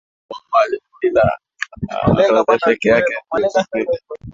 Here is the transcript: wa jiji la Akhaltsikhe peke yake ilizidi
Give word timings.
wa 0.53 0.61
jiji 0.69 1.09
la 1.15 1.25
Akhaltsikhe 1.89 2.63
peke 2.67 2.87
yake 2.89 3.13
ilizidi 3.37 3.97